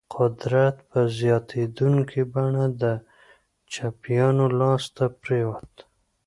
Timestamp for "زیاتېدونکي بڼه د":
1.19-2.83